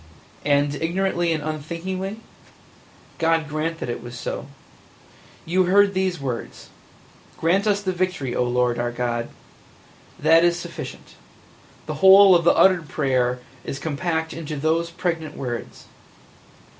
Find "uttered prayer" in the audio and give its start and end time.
12.55-13.41